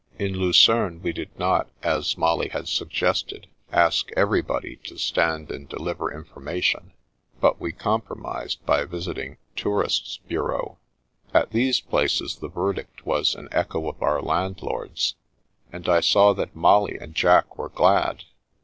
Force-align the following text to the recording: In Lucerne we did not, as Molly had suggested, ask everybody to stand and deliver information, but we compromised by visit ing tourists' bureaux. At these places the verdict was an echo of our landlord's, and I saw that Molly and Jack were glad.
In 0.17 0.33
Lucerne 0.39 0.99
we 1.03 1.13
did 1.13 1.29
not, 1.37 1.69
as 1.83 2.17
Molly 2.17 2.49
had 2.49 2.67
suggested, 2.67 3.45
ask 3.71 4.09
everybody 4.17 4.77
to 4.77 4.97
stand 4.97 5.51
and 5.51 5.69
deliver 5.69 6.11
information, 6.11 6.93
but 7.39 7.61
we 7.61 7.71
compromised 7.71 8.65
by 8.65 8.83
visit 8.85 9.19
ing 9.19 9.37
tourists' 9.55 10.17
bureaux. 10.27 10.79
At 11.35 11.51
these 11.51 11.81
places 11.81 12.37
the 12.37 12.49
verdict 12.49 13.05
was 13.05 13.35
an 13.35 13.47
echo 13.51 13.87
of 13.89 14.01
our 14.01 14.23
landlord's, 14.23 15.13
and 15.71 15.87
I 15.87 15.99
saw 15.99 16.33
that 16.33 16.55
Molly 16.55 16.97
and 16.99 17.13
Jack 17.13 17.59
were 17.59 17.69
glad. 17.69 18.23